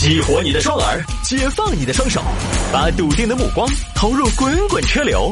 [0.00, 2.22] 激活你的双耳，解放你的双手，
[2.72, 5.30] 把笃定的目光投入滚滚车流。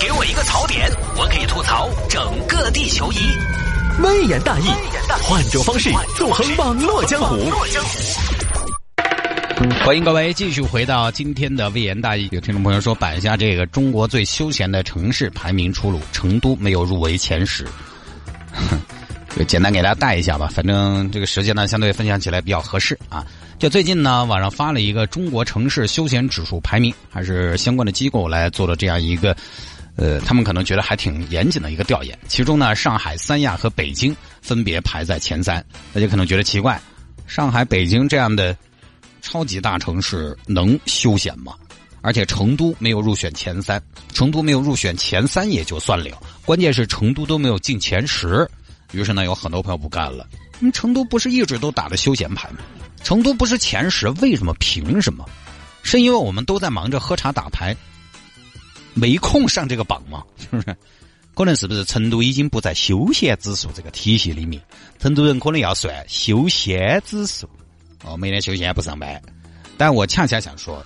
[0.00, 3.16] 给我一个槽点，我可以吐槽整个地球仪。
[4.00, 4.68] 微言大义，
[5.24, 7.36] 换种方式纵横网络江湖。
[9.84, 12.28] 欢迎各位继续回到今天的微言大义。
[12.30, 17.66] 有听众朋友说，摆一下这个中国最休闲的城市排名出炉，成都没有入围前十。
[19.36, 23.26] 就简单给大家带一下吧，反正这个时间呢，相对分享起来比较合适啊。
[23.64, 29.34] 就最近呢，网上发了一个中国城市休闲指数排名，还是相关的机构来做了这样一个，
[29.96, 32.18] 呃，他们可能觉得还挺严谨的一个调研。
[32.28, 35.64] 其中呢，上海、三亚和北京分别排在前三。
[35.94, 36.78] 大家可能觉得奇怪，
[37.26, 38.54] 上海、北京这样的
[39.22, 41.54] 超级大城市能休闲吗？
[42.02, 48.46] 而且成都没有入选前三，成都没有入选前三也就算了，关键是成都都没有进前十。
[48.92, 50.28] 于是呢，有很多朋友不干了。
[50.60, 52.58] 嗯，成都不是一直都打的休闲牌吗？
[53.04, 54.52] 成都不是前十，为什么？
[54.58, 55.24] 凭什么？
[55.82, 57.76] 是因为我们都在忙着喝茶打牌，
[58.94, 60.24] 没空上这个榜吗？
[60.40, 60.76] 是不是？
[61.34, 64.62] 可能是不是成都已经不在休闲指数这个体系里面？
[64.98, 67.48] 成都人可能要算休闲指数。
[68.04, 69.20] 哦，每天休闲不上班。
[69.76, 70.84] 但我恰恰想说，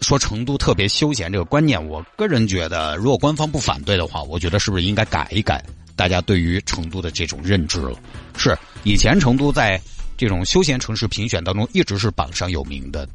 [0.00, 5.64] 说成都特别休闲这个观念，我个人觉得，如果官方不反对的话，我觉得是不是应该改一改
[5.94, 7.96] 大家对于成都的这种认知了？
[8.36, 9.80] 是以前成都在
[10.16, 13.08] 这种休闲城市评选当中一直是榜上有名的，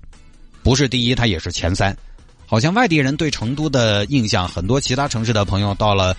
[0.63, 1.95] 不是第一，它也是前三。
[2.45, 6.15] 好像外地人对成都的印象，很多其他城市的朋友到了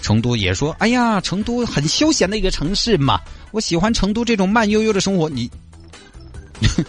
[0.00, 5.50] 成都也说：“哎呀，成都很休闲的一个城市嘛，我喜欢成都这种慢悠悠的生活。”你。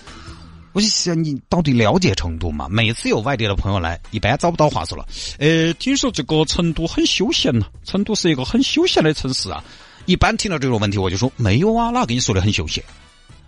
[0.74, 2.68] 我就想，你到底了解成都吗？
[2.70, 5.06] 每次有外地的朋友来，一般找不到话说了。
[5.40, 9.64] 呃，听说这个成都很休闲呐，成都是一个很休闲的城市啊。
[10.06, 12.84] 一般听到这种问题，我就说没有啊，哪跟你说的很休闲？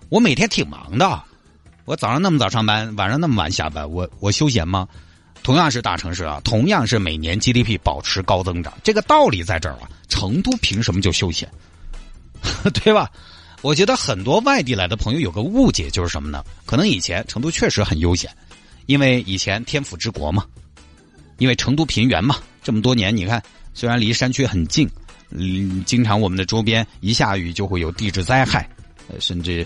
[0.09, 1.23] 我每天挺忙的，
[1.85, 4.88] 我早上那么早上班，晚上那么晚下班，我我休闲吗？
[5.43, 9.89] 同样是大城市啊，同样是每年 GDP 保持高增长，这个道理在这儿啊。
[10.09, 11.48] 成都凭什么就休闲？
[12.83, 13.09] 对吧？
[13.61, 16.43] 我觉得很多外地来的朋友有个误解，就是什么呢？
[16.65, 18.30] 可能以前成都确实很悠闲，
[18.87, 20.43] 因为以前天府之国嘛，
[21.37, 23.42] 因为成都平原嘛，这么多年你看，
[23.75, 24.89] 虽然离山区很近，
[25.30, 28.67] 嗯，经常我们的周边一下雨就会有地质灾害，
[29.19, 29.65] 甚至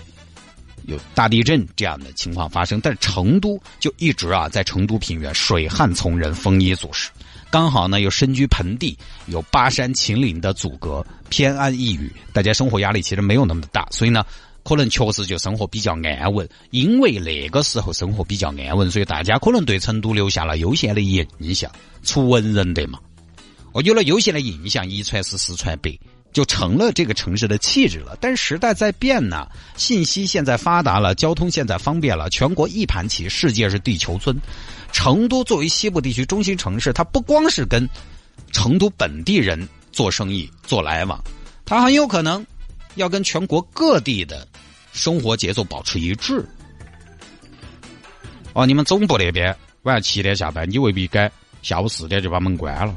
[0.86, 7.10] 有大地震这样的情况发生，但是成都就一直啊，在成都平原水旱从人，丰衣足食。
[7.50, 14.26] 刚好呢，又身居盆地，有巴山秦岭的阻隔，偏安一隅，大家生活压力其实没有那么大，所以呢，
[14.64, 16.48] 可能确实就生活比较安稳。
[16.70, 21.70] 因为那个时候生活比较安稳，所以大家可能对成都留下了悠闲的印象。
[22.02, 22.98] 出文人的嘛，
[23.72, 25.96] 我有了悠闲的印象，一传十，十传百，
[26.34, 28.14] 就成了这个城市的气质了。
[28.20, 34.36] 但是时代在变呢，信息现在发达了，交通现在方便了，全国一盘棋，世界是地球村。
[34.92, 37.88] 成都作为西部地区中心城市，它不光是跟
[38.52, 41.18] 成都本地人做生意、做来往，
[41.64, 42.44] 它很有可能
[42.96, 44.46] 要跟全国各地的
[44.92, 46.44] 生活节奏保持一致。
[48.52, 51.30] 哦，你们总部那边晚上七点下班，你未必该
[51.62, 52.94] 下午四点就把门关了，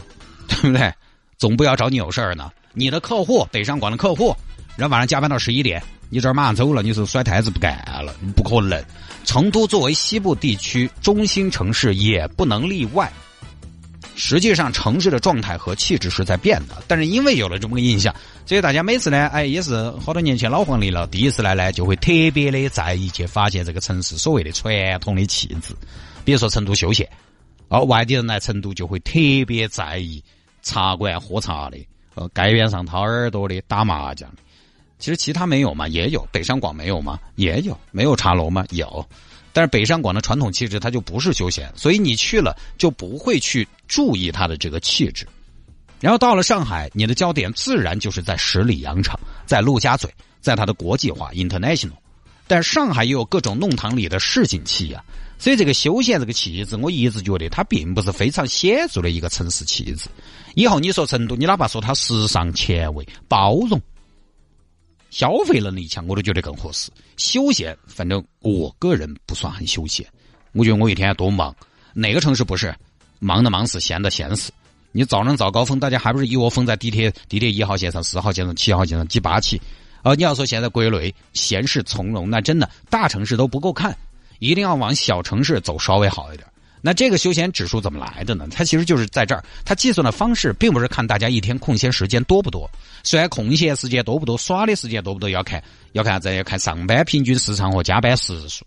[0.47, 0.93] 对不对？
[1.37, 2.51] 总部要找你有事儿呢。
[2.77, 4.35] 你的客户北上广的客户，
[4.75, 8.13] 人晚上加班到十一点，你这儿马上走了，你是甩台子不干了？
[8.35, 8.79] 不可能。
[9.25, 13.11] 成都作为西部地区中心城市，也不能例外。
[14.15, 18.13] 实际上，城市的状态和气质是在变的，但是因为有了这么个印象，
[18.45, 25.75] 所以大家每次呢，哎，也是好多年前老黄历了，第一次来呢，就会特别的在意去发现这个城市所谓的传统的气质。
[26.23, 27.09] 比如说成都休闲，
[27.69, 30.23] 哦，外地人来成都就会特别在意
[30.61, 31.77] 茶馆喝茶的，
[32.17, 34.37] 呃，街边上掏耳朵的，打麻将的。
[34.97, 35.87] 其实其他没有吗？
[35.87, 36.27] 也有。
[36.31, 37.19] 北上广没有吗？
[37.35, 37.79] 也有。
[37.91, 38.65] 没有茶楼吗？
[38.71, 39.07] 有。
[39.53, 45.27] 但是北上广的传统气质，它就不是休闲，所以你去了就不会去注意它的这个气质。
[45.99, 50.11] 然后到了上海，你的焦点自然就是在十里洋场，在陆家嘴，
[50.41, 51.91] 在它的国际化 （international）。
[52.47, 55.03] 但上海也有各种弄堂里的市井气呀，
[55.39, 60.09] 所以这个休闲这个气质，我一直觉得它并不是非常显著的一个城市气质。
[60.55, 63.79] 以后你说成都，你哪怕说它时尚前卫、包容。
[65.09, 66.91] 消费能力强，我都觉得更合适。
[67.15, 70.05] 休闲，反正我个人不算很休闲。
[70.51, 71.55] 我觉得我一天多忙，
[71.93, 72.75] 哪个城市不是
[73.19, 74.51] 忙的忙死，闲的闲死？
[74.91, 79.61] 你早上早高峰，大家还不是一窝蜂在地铁地铁一号线上、四号线上、七号线上挤八起？
[80.01, 83.97] 啊，你要说现在国内闲适从容，那真的大城市都不够看，
[84.39, 86.47] 一定要往小城市走，稍微好一点。
[86.81, 88.47] 那这个休闲指数怎么来的呢？
[88.51, 92.69] 它其实就是在这儿，它计算的方式并不是看大家一天空闲时间多不多，
[93.03, 95.63] 虽然空闲时间多不多，耍的时间多不多要看
[95.93, 96.35] 要看啥子？
[96.35, 98.65] 要看上班平均时长和加班时数，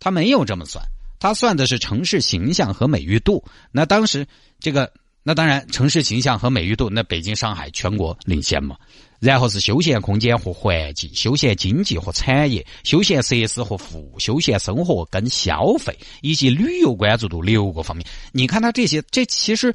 [0.00, 0.84] 它没有这么算，
[1.20, 3.44] 它算的是城市形象和美誉度。
[3.70, 4.26] 那当时
[4.60, 4.90] 这个。
[5.24, 8.76] 那当然，城市形象和美誉度，那北京、上海全国领先嘛。
[9.22, 18.04] 然后是休闲空间和环境、休闲经济和产业、休闲设施和服务、休闲生活跟消费以及旅游关注度六个方面。
[18.32, 19.72] 你看它这些，这其实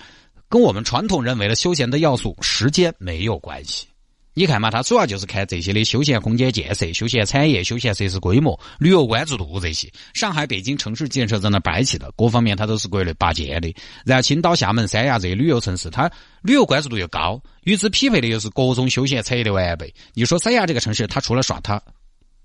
[0.49, 3.87] 跟我们传统认为的休闲的要素时间没有关系。
[4.37, 9.91] 你看嘛，它主要就是看这些的休闲空间建设、休闲产业、休闲设施规模、旅游关注度这些。
[10.13, 13.75] 上海、北京城市建设在那摆起的，各方面它都是国内拔尖的。
[14.05, 16.07] 然后青岛、厦门、三亚这些旅游城市，它
[16.43, 19.91] 旅游关注度又高，与之匹配的又是各种休闲产业的完备。
[20.13, 21.81] 你说三亚这个城市，它除了耍它，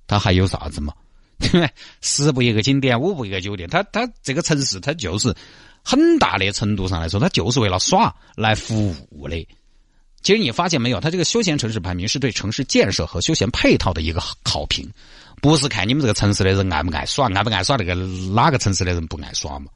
[0.07, 0.95] 它还有啥子嘛？
[2.01, 5.37] 十步一个景点，五步一个酒店，它它这个城市，它就是
[5.85, 9.47] 很大的程度上来说，它就是为了耍来服务的。
[10.23, 14.89] 其实你发现没有，它这个休闲城市排名是对城市建设和休闲配套的一个考评，
[15.41, 17.95] 不是看你们这个城市的人爱不爱耍，爱不爱耍那个
[18.33, 19.67] 哪个城市的人不爱耍嘛。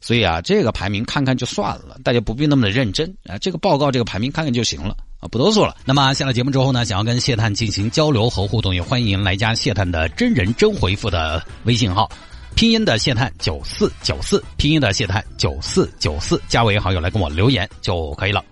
[0.00, 3.38] 所以啊，这个排名看看就算了，大家不必那么的认真啊。
[3.38, 5.74] 这个报告这个排名看看就行了啊，不多说了。
[5.84, 12.08] 那么下了节目之后呢，想要跟谢探进行交流和互动，也欢迎来加谢探的真人真回复的微信号，
[12.54, 18.44] 拼音的谢探九四九四，拼音的谢探九四九四，加为好友来跟我留言就可以了。